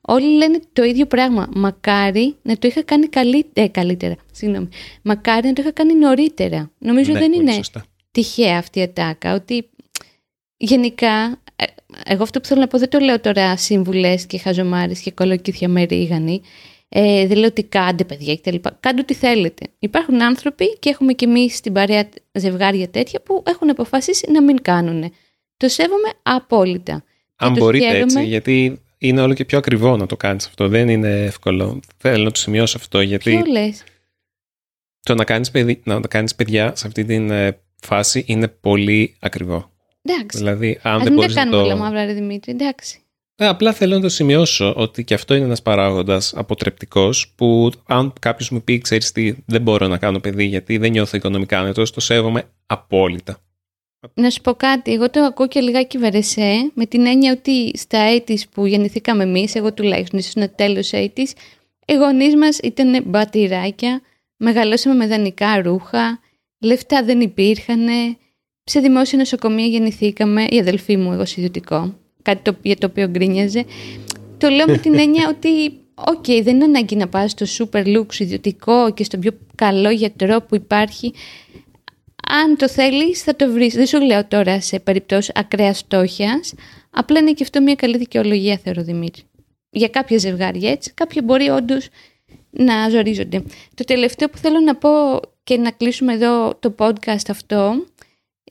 [0.00, 1.48] Όλοι λένε το ίδιο πράγμα.
[1.54, 3.08] Μακάρι να το είχα κάνει
[3.52, 4.16] ε, καλύτερα.
[4.32, 4.68] Συγγνώμη.
[5.02, 6.70] Μακάρι να το είχα κάνει νωρίτερα.
[6.78, 7.84] Νομίζω ναι, δεν είναι σωστά.
[8.10, 9.34] τυχαία αυτή η ατάκα.
[9.34, 9.68] Ότι
[10.58, 11.64] γενικά, ε,
[12.04, 15.68] εγώ αυτό που θέλω να πω δεν το λέω τώρα σύμβουλες και χαζομάρες και κολοκύθια
[15.68, 16.40] με ρίγανη.
[16.88, 18.56] Ε, δεν λέω ότι κάντε παιδιά κτλ.
[18.80, 19.66] Κάντε ό,τι θέλετε.
[19.78, 24.62] Υπάρχουν άνθρωποι και έχουμε κι εμείς στην παρέα ζευγάρια τέτοια που έχουν αποφασίσει να μην
[24.62, 25.12] κάνουν.
[25.56, 27.04] Το σέβομαι απόλυτα.
[27.36, 30.68] Αν μπορείτε έτσι, γιατί είναι όλο και πιο ακριβό να το κάνεις αυτό.
[30.68, 31.80] Δεν είναι εύκολο.
[31.96, 33.30] Θέλω να το σημειώσω αυτό γιατί...
[33.30, 33.84] Ποιο λες;
[35.02, 39.72] Το να κάνεις, παιδί, να κάνεις παιδιά σε αυτή τη ε, φάση είναι πολύ ακριβό.
[40.08, 40.38] Εντάξει.
[40.38, 41.64] Δηλαδή, αν Ας δεν μην τα μπορείς να κάνουμε το...
[41.64, 42.52] όλα μαύρα, ρε Δημήτρη.
[42.52, 43.00] Εντάξει.
[43.40, 48.12] Ε, απλά θέλω να το σημειώσω ότι και αυτό είναι ένας παράγοντας αποτρεπτικός που αν
[48.20, 51.90] κάποιος μου πει, ξέρεις τι, δεν μπορώ να κάνω παιδί γιατί δεν νιώθω οικονομικά άνετος,
[51.90, 53.38] το σέβομαι απόλυτα.
[54.14, 57.98] Να σου πω κάτι, εγώ το ακούω και λιγάκι βερεσέ, με την έννοια ότι στα
[57.98, 61.32] eighties που γεννηθήκαμε εμείς, εγώ τουλάχιστον ίσως ένα τέλος eighties,
[61.86, 64.00] οι γονείς μας ήταν μπατηράκια,
[64.36, 66.20] μεγαλώσαμε με δανεικά ρούχα,
[66.58, 67.86] λεφτά δεν υπήρχαν,
[68.68, 73.08] σε δημόσια νοσοκομεία γεννηθήκαμε, η αδελφή μου εγώ σε ιδιωτικό, κάτι το, για το οποίο
[73.08, 73.64] γκρίνιαζε.
[74.38, 78.18] Το λέω με την έννοια ότι, οκ, δεν είναι ανάγκη να πας στο super lux
[78.18, 81.12] ιδιωτικό και στον πιο καλό γιατρό που υπάρχει
[82.28, 83.74] αν το θέλεις θα το βρεις.
[83.74, 86.40] Δεν σου λέω τώρα σε περιπτώσεις ακραίας στόχια.
[86.90, 89.22] Απλά είναι και αυτό μια καλή δικαιολογία, θεωρώ Δημήτρη.
[89.70, 91.88] Για κάποια ζευγάρια έτσι, κάποια μπορεί όντως
[92.50, 93.42] να ζορίζονται.
[93.74, 97.84] Το τελευταίο που θέλω να πω και να κλείσουμε εδώ το podcast αυτό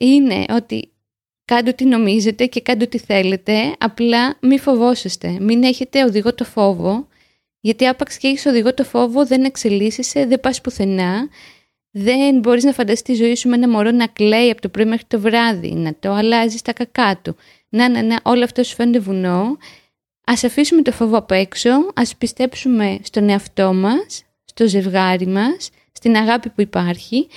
[0.00, 0.92] είναι ότι
[1.44, 5.36] κάντε ό,τι νομίζετε και κάντε ό,τι θέλετε, απλά μη φοβόσαστε.
[5.40, 7.08] Μην έχετε οδηγό το φόβο
[7.60, 11.28] Γιατί άπαξ και έχεις οδηγό το φόβο, δεν εξελίσσεσαι, δεν πας πουθενά.
[11.90, 14.84] Δεν μπορείς να φανταστείς τη ζωή σου με ένα μωρό να κλαίει από το πρωί
[14.84, 17.36] μέχρι το βράδυ, να το αλλάζεις τα κακά του.
[17.68, 19.56] Να, να, να, όλο αυτό σου φαίνεται βουνό.
[20.26, 26.16] Ας αφήσουμε το φόβο απ' έξω, ας πιστέψουμε στον εαυτό μας, στο ζευγάρι μας, στην
[26.16, 27.28] αγάπη που υπάρχει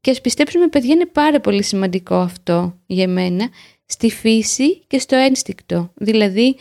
[0.00, 3.48] και ας πιστέψουμε παιδιά είναι πάρα πολύ σημαντικό αυτό για μένα,
[3.86, 5.92] στη φύση και στο ένστικτο.
[5.94, 6.56] Δηλαδή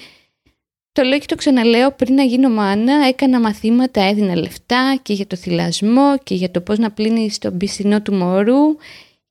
[0.91, 5.27] το λέω και το ξαναλέω, πριν να γίνω μάνα έκανα μαθήματα, έδινα λεφτά και για
[5.27, 8.75] το θυλασμό και για το πώς να πλύνεις τον πισινό του μωρού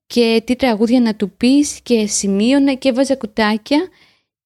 [0.07, 3.87] και τι τραγούδια να του πεις και σημείωνα και έβαζα κουτάκια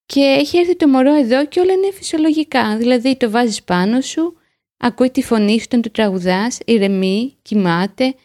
[0.06, 2.78] και έχει έρθει το μωρό εδώ και όλα είναι φυσιολογικά.
[2.78, 4.34] Δηλαδή το βάζεις πάνω σου,
[4.78, 8.16] ακούει τη φωνή σου όταν του τραγουδάς, ηρεμεί, κοιμάται.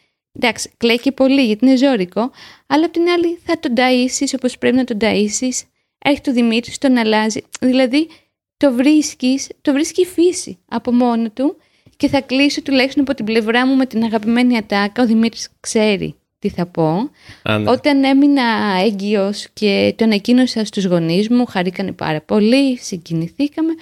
[0.40, 2.30] Εντάξει, κλαίει και πολύ γιατί είναι ζώρικο,
[2.66, 5.62] αλλά απ' την άλλη θα τον ταΐσεις όπως πρέπει να τον ταΐσεις.
[5.98, 7.40] Έχει το Δημήτρη, τον αλλάζει.
[7.60, 8.08] Δηλαδή
[8.56, 11.56] το βρίσκεις, το βρίσκει η φύση από μόνο του
[11.96, 15.02] και θα κλείσω τουλάχιστον από την πλευρά μου με την αγαπημένη ατάκα.
[15.02, 17.10] Ο Δημήτρης ξέρει τι θα πω.
[17.42, 17.70] ναι.
[17.70, 18.42] Όταν έμεινα
[18.84, 23.72] έγκυος και τον εκείνωσα στους γονείς μου, χαρήκανε πάρα πολύ, συγκινηθήκαμε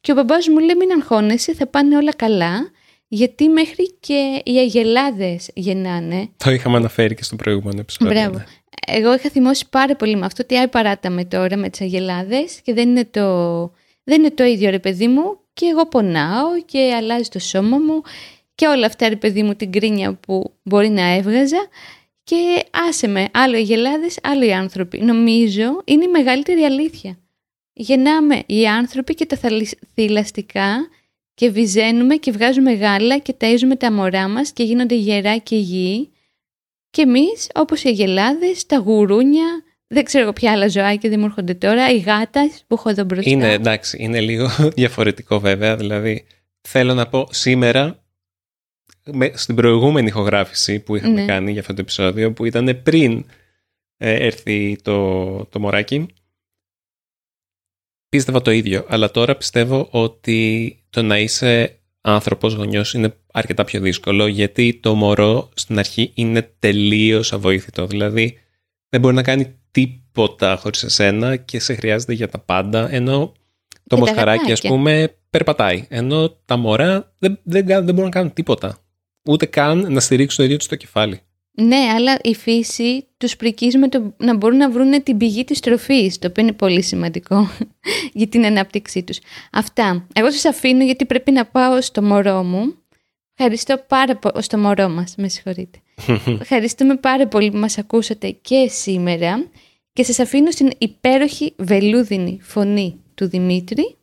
[0.00, 2.70] και ο μπαμπάς μου λέει μην αγχώνεσαι, θα πάνε όλα καλά
[3.14, 6.28] γιατί μέχρι και οι αγελάδες γεννάνε.
[6.36, 8.14] Το είχαμε αναφέρει και στο προηγούμενο επεισόδιο.
[8.14, 8.36] Μπράβο.
[8.36, 8.44] ναι.
[8.86, 12.74] Εγώ είχα θυμώσει πάρα πολύ με αυτό ότι άι παράταμε τώρα με τις αγελάδες και
[12.74, 13.60] δεν είναι το
[14.04, 18.02] δεν είναι το ίδιο ρε παιδί μου και εγώ πονάω και αλλάζει το σώμα μου
[18.54, 21.68] και όλα αυτά ρε παιδί μου την κρίνια που μπορεί να έβγαζα
[22.24, 24.98] και άσε με άλλο οι γελάδες, άλλο οι άνθρωποι.
[24.98, 27.18] Νομίζω είναι η μεγαλύτερη αλήθεια.
[27.72, 29.38] Γεννάμε οι άνθρωποι και τα
[29.94, 30.88] θηλαστικά
[31.42, 36.12] και βυζένουμε και βγάζουμε γάλα και ταΐζουμε τα μωρά μας και γίνονται γερά και υγιεί.
[36.90, 41.54] Και εμείς όπως οι αγελάδες, τα γουρούνια, δεν ξέρω ποια άλλα ζωάκια δεν μου έρχονται
[41.54, 41.90] τώρα.
[41.90, 43.30] Η γάτας που έχω εδώ μπροστά.
[43.30, 45.76] Είναι εντάξει, είναι λίγο διαφορετικό βέβαια.
[45.76, 46.24] Δηλαδή,
[46.60, 48.04] θέλω να πω σήμερα,
[49.04, 51.26] με, στην προηγούμενη ηχογράφηση που είχαμε Ναι.
[51.26, 53.24] κάνει για αυτό το επεισόδιο, που ήταν πριν
[53.96, 56.06] ε, έρθει το, το μωράκι,
[58.12, 58.84] πίστευα το ίδιο.
[58.88, 64.94] Αλλά τώρα πιστεύω ότι το να είσαι άνθρωπος γονιός είναι αρκετά πιο δύσκολο, γιατί το
[64.94, 67.86] μωρό στην αρχή είναι τελείως αβοήθητο.
[67.86, 68.38] Δηλαδή,
[68.88, 73.32] δεν μπορεί να κάνει τίποτα χωρίς εσένα και σε χρειάζεται για τα πάντα, ενώ
[73.68, 74.70] το τα μοσχαράκι ας γατάκια.
[74.70, 78.78] πούμε περπατάει, ενώ τα μωρά δεν, δεν, κάνουν- δεν μπορούν να κάνουν τίποτα.
[79.28, 81.20] Ούτε καν να στηρίξουν το ίδιο τους το κεφάλι.
[81.54, 85.60] Ναι, αλλά η φύση τους πρικίζει με το να μπορούν να βρουν την πηγή της
[85.60, 87.50] τροφής, το οποίο είναι πολύ σημαντικό
[88.12, 89.18] για την ανάπτυξή τους.
[89.52, 90.06] Αυτά.
[90.12, 92.74] Εγώ σας αφήνω γιατί πρέπει να πάω στο μωρό μου.
[93.36, 95.78] Ευχαριστώ πάρα πολύ, στο μωρό μας, με συγχωρείτε.
[96.40, 99.50] Ευχαριστούμε πάρα πολύ που μας ακούσατε και σήμερα
[99.92, 103.96] και σας αφήνω στην υπέροχη βελούδινη φωνή του Δημήτρη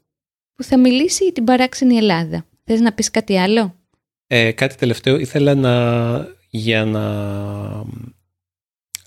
[0.55, 2.45] που θα μιλήσει για την παράξενη Ελλάδα.
[2.65, 3.75] Θες να πεις κάτι άλλο;
[4.27, 7.05] Ε, κάτι τελευταίο ήθελα να για να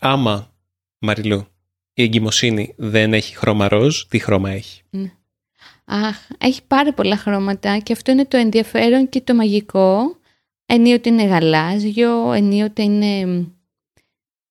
[0.00, 0.52] άμα
[0.98, 1.46] Μαριλού
[1.94, 4.82] η εγκυμοσύνη δεν έχει χρώμα ροζ, τι χρώμα έχει;
[5.84, 10.16] Αχ, έχει πάρα πολλά χρώματα και αυτό είναι το ενδιαφέρον και το μαγικό.
[10.66, 13.44] Ενίοτε είναι γαλάζιο, ενίοτε είναι μ,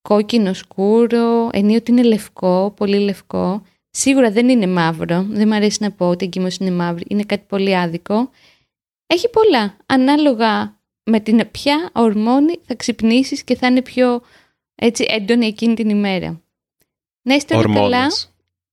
[0.01, 3.61] κόκκινο σκούρο, ενίοτε είναι λευκό, πολύ λευκό.
[3.89, 7.23] Σίγουρα δεν είναι μαύρο, δεν μου αρέσει να πω ότι η εγκυμοσύνη είναι μαύρη, είναι
[7.23, 8.29] κάτι πολύ άδικο.
[9.07, 14.21] Έχει πολλά, ανάλογα με την ποια ορμόνη θα ξυπνήσεις και θα είναι πιο
[14.75, 16.41] έτσι έντονη εκείνη την ημέρα.
[17.21, 18.31] Να είστε όλα καλά Ορμόνες.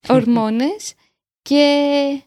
[0.09, 0.95] ορμόνες
[1.43, 2.23] και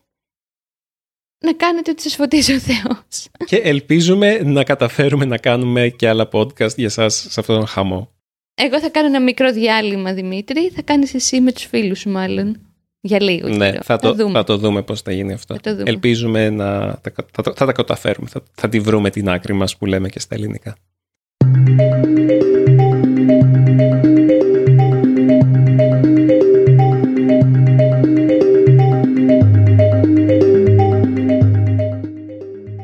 [1.45, 3.29] να κάνετε ό,τι σας φωτίζει ο Θεός.
[3.45, 8.11] Και ελπίζουμε να καταφέρουμε να κάνουμε και άλλα podcast για σας σε αυτόν τον χαμό.
[8.53, 10.69] Εγώ θα κάνω ένα μικρό διάλειμμα, Δημήτρη.
[10.69, 12.70] Θα κάνεις εσύ με τους φίλους σου, μάλλον.
[13.03, 13.81] Για λίγο Ναι, καιρό.
[13.83, 14.31] θα το, δούμε.
[14.31, 15.53] θα το δούμε πώς θα γίνει αυτό.
[15.53, 15.89] Θα το δούμε.
[15.89, 18.27] Ελπίζουμε να τα, θα, θα τα καταφέρουμε.
[18.29, 20.75] Θα, θα τη βρούμε την άκρη μας που λέμε και στα ελληνικά.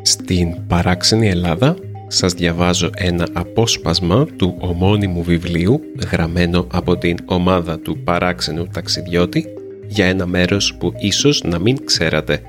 [0.01, 1.75] Στην παράξενη Ελλάδα
[2.07, 9.45] σας διαβάζω ένα απόσπασμα του ομώνυμου βιβλίου γραμμένο από την ομάδα του παράξενου ταξιδιώτη
[9.87, 12.41] για ένα μέρος που ίσως να μην ξέρατε.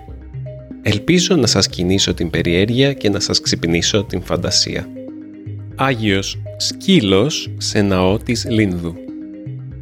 [0.82, 4.88] Ελπίζω να σας κινήσω την περιέργεια και να σας ξυπνήσω την φαντασία.
[5.74, 8.94] Άγιος Σκύλος σε ναό της Λίνδου.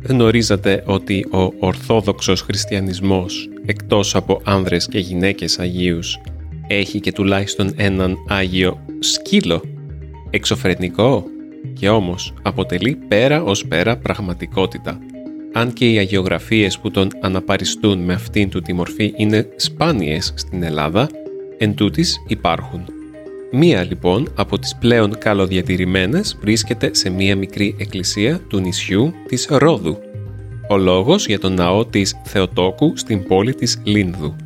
[0.03, 6.21] Γνωρίζατε ότι ο Ορθόδοξος Χριστιανισμός, εκτός από άνδρες και γυναίκες Αγίους,
[6.66, 9.62] έχει και τουλάχιστον έναν Άγιο Σκύλο.
[10.31, 11.25] Εξωφρενικό
[11.73, 14.99] και όμως αποτελεί πέρα ως πέρα πραγματικότητα.
[15.57, 20.62] Αν και οι αγιογραφίες που τον αναπαριστούν με αυτήν του τη μορφή είναι σπάνιες στην
[20.62, 21.09] Ελλάδα,
[21.59, 22.85] εν τούτης υπάρχουν.
[23.53, 29.99] Μία λοιπόν από τις πλέον καλοδιατηρημένες βρίσκεται σε μία μικρή εκκλησία του νησιού της Ρόδου.
[30.69, 34.37] Ο λόγος για τον ναό της Θεοτόκου στην πόλη της Λίνδου.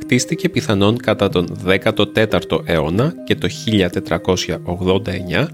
[0.00, 3.48] Χτίστηκε πιθανόν κατά τον 14ο αιώνα και το
[5.36, 5.46] 1489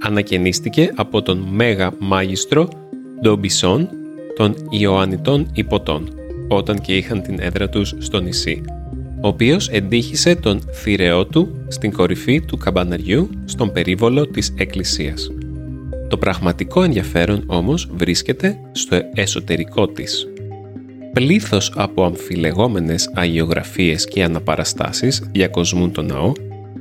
[0.00, 2.68] ανακαινίστηκε από τον Μέγα Μάγιστρο
[3.20, 3.88] Ντομπισόν
[4.40, 6.08] των Ιωαννιτών Υποτών,
[6.48, 8.62] όταν και είχαν την έδρα τους στο νησί
[9.22, 15.30] ο οποίος εντύχησε τον θηρεό του στην κορυφή του καμπαναριού στον περίβολο της εκκλησίας.
[16.08, 20.26] Το πραγματικό ενδιαφέρον όμως βρίσκεται στο εσωτερικό της.
[21.12, 26.32] Πλήθος από αμφιλεγόμενες αγιογραφίες και αναπαραστάσεις διακοσμούν το ναό,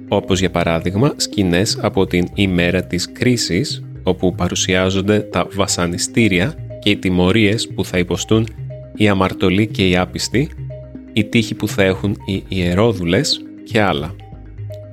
[0.08, 6.98] όπως για παράδειγμα σκηνές από την ημέρα της κρίσης, όπου παρουσιάζονται τα βασανιστήρια και οι
[6.98, 8.48] τιμωρίες που θα υποστούν
[8.96, 10.50] οι αμαρτωλοί και οι άπιστοι
[11.14, 14.16] η τύχη που θα έχουν οι ιερόδουλες και άλλα.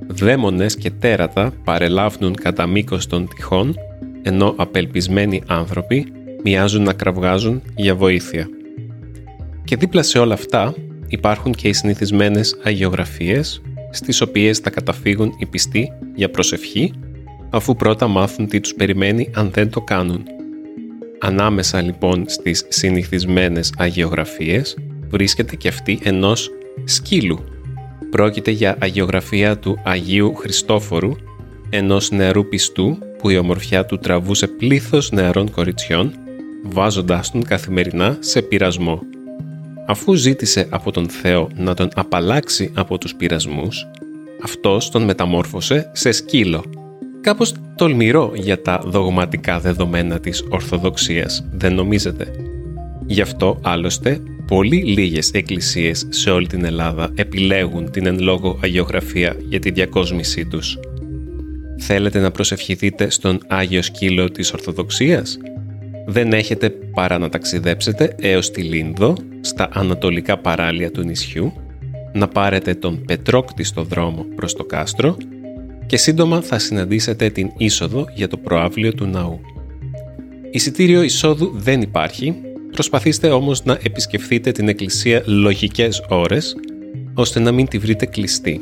[0.06, 3.74] Δαίμονες και τέρατα παρελάβουν κατά μήκος των τυχών,
[4.22, 6.06] ενώ απελπισμένοι άνθρωποι
[6.42, 8.48] μοιάζουν να κραυγάζουν για βοήθεια.
[9.64, 10.74] Και δίπλα σε όλα αυτά
[11.06, 16.92] υπάρχουν και οι συνηθισμένες αγιογραφίες, στις οποίες θα καταφύγουν οι πιστοί για προσευχή,
[17.50, 20.22] αφού πρώτα μάθουν τι τους περιμένει αν δεν το κάνουν.
[21.20, 24.76] Ανάμεσα λοιπόν στις συνηθισμένες αγιογραφίες
[25.08, 26.50] βρίσκεται και αυτή ενός
[26.84, 27.38] σκύλου.
[28.10, 31.12] Πρόκειται για αγιογραφία του Αγίου Χριστόφορου,
[31.70, 36.12] ενός νεαρού πιστού που η ομορφιά του τραβούσε πλήθος νεαρών κοριτσιών,
[36.62, 39.00] βάζοντάς τον καθημερινά σε πειρασμό.
[39.86, 43.86] Αφού ζήτησε από τον Θεό να τον απαλλάξει από τους πειρασμούς,
[44.42, 46.64] αυτός τον μεταμόρφωσε σε σκύλο.
[47.26, 52.30] Κάπως τολμηρό για τα δογματικά δεδομένα της Ορθοδοξίας, δεν νομίζετε;
[53.06, 59.36] Γι' αυτό, άλλωστε, πολύ λίγες εκκλησίες σε όλη την Ελλάδα επιλέγουν την εν λόγω αγιογραφία
[59.48, 60.78] για τη διακόσμησή τους.
[61.78, 65.38] Θέλετε να προσευχηθείτε στον Άγιο Σκύλο της Ορθοδοξίας;
[66.06, 71.52] Δεν έχετε παρά να ταξιδέψετε έως τη Λίνδο, στα ανατολικά παράλια του νησιού,
[72.12, 75.16] να πάρετε τον πετρόκτιστο δρόμο προς το κάστρο
[75.86, 79.40] και σύντομα θα συναντήσετε την είσοδο για το προάβλιο του ναού.
[80.50, 82.34] Εισιτήριο εισόδου δεν υπάρχει
[82.76, 86.56] Προσπαθήστε όμως να επισκεφθείτε την εκκλησία λογικές ώρες,
[87.14, 88.60] ώστε να μην τη βρείτε κλειστή.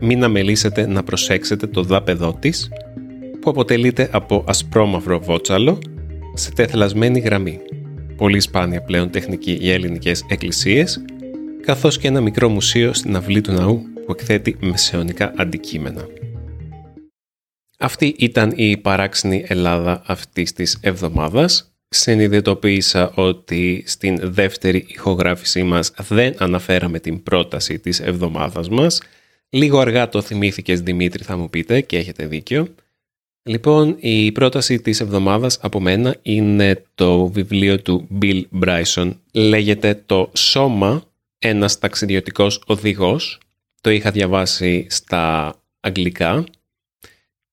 [0.00, 2.68] Μην αμελήσετε να προσέξετε το δάπεδό της,
[3.40, 5.78] που αποτελείται από ασπρόμαυρο βότσαλο
[6.34, 7.60] σε τεθλασμένη γραμμή.
[8.16, 11.04] Πολύ σπάνια πλέον τεχνική για ελληνικές εκκλησίες,
[11.66, 16.06] καθώς και ένα μικρό μουσείο στην αυλή του ναού που εκθέτει μεσαιωνικά αντικείμενα.
[17.78, 26.34] Αυτή ήταν η παράξενη Ελλάδα αυτής της εβδομάδας συνειδητοποίησα ότι στην δεύτερη ηχογράφησή μας δεν
[26.38, 29.02] αναφέραμε την πρόταση της εβδομάδας μας.
[29.48, 32.74] Λίγο αργά το θυμήθηκες Δημήτρη θα μου πείτε και έχετε δίκιο.
[33.42, 39.10] Λοιπόν, η πρόταση της εβδομάδας από μένα είναι το βιβλίο του Bill Bryson.
[39.32, 41.02] Λέγεται «Το σώμα,
[41.38, 43.38] ένας ταξιδιωτικός οδηγός».
[43.80, 46.44] Το είχα διαβάσει στα αγγλικά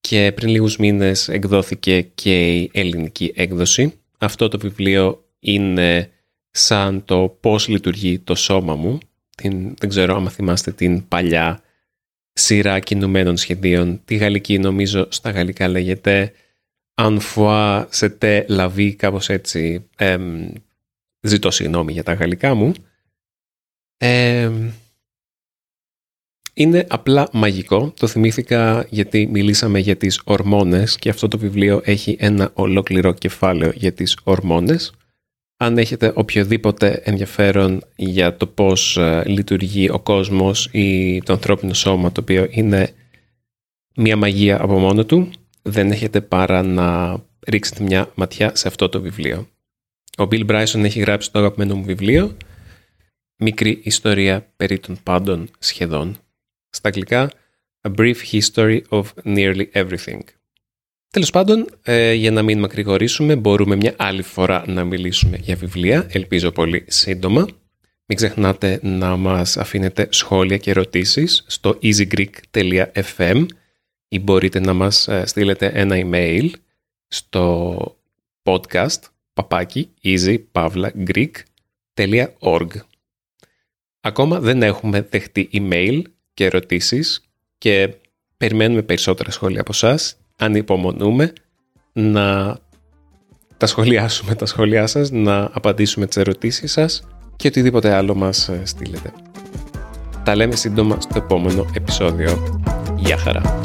[0.01, 3.93] και πριν λίγους μήνες εκδόθηκε και η ελληνική έκδοση.
[4.17, 6.09] Αυτό το βιβλίο είναι
[6.51, 8.97] σαν το πώς λειτουργεί το σώμα μου.
[9.37, 11.61] Την, δεν ξέρω αν θυμάστε την παλιά
[12.33, 14.01] σειρά κινουμένων σχεδίων.
[14.05, 16.33] Τη γαλλική νομίζω στα γαλλικά λέγεται
[17.01, 19.89] «Un fois c'était la vie», κάπως έτσι.
[21.21, 22.73] ζητώ συγγνώμη για τα γαλλικά μου.
[26.61, 27.93] Είναι απλά μαγικό.
[27.99, 33.71] Το θυμήθηκα γιατί μιλήσαμε για τις ορμόνες και αυτό το βιβλίο έχει ένα ολόκληρο κεφάλαιο
[33.75, 34.93] για τις ορμόνες.
[35.57, 42.11] Αν έχετε οποιοδήποτε ενδιαφέρον για το πώς ε, λειτουργεί ο κόσμος ή το ανθρώπινο σώμα,
[42.11, 42.89] το οποίο είναι
[43.95, 45.29] μια μαγεία από μόνο του,
[45.61, 49.47] δεν έχετε παρά να ρίξετε μια ματιά σε αυτό το βιβλίο.
[50.17, 52.37] Ο Bill Bryson έχει γράψει το αγαπημένο μου βιβλίο
[53.37, 56.17] «Μικρή ιστορία περί των πάντων σχεδόν»
[56.71, 57.31] στα αγγλικά
[57.81, 60.19] A Brief History of Nearly Everything.
[61.09, 66.07] Τέλος πάντων, ε, για να μην μακρηγορήσουμε, μπορούμε μια άλλη φορά να μιλήσουμε για βιβλία,
[66.11, 67.47] ελπίζω πολύ σύντομα.
[68.05, 73.45] Μην ξεχνάτε να μας αφήνετε σχόλια και ερωτήσεις στο easygreek.fm
[74.07, 76.49] ή μπορείτε να μας ε, στείλετε ένα email
[77.07, 77.97] στο
[78.43, 78.99] podcast
[79.33, 82.67] παπάκι easypavlagreek.org
[84.01, 86.01] Ακόμα δεν έχουμε δεχτεί email
[86.41, 87.21] και ερωτήσεις
[87.57, 87.93] και
[88.37, 89.99] περιμένουμε περισσότερα σχόλια από εσά.
[90.55, 91.33] υπομονούμε
[91.93, 92.57] να
[93.57, 98.61] τα σχολιάσουμε τα σχόλιά σας, να απαντήσουμε τις ερωτήσεις σας και οτιδήποτε άλλο μας ε,
[98.63, 99.13] στείλετε.
[100.23, 102.61] Τα λέμε σύντομα στο επόμενο επεισόδιο.
[102.95, 103.59] Γεια χαρά!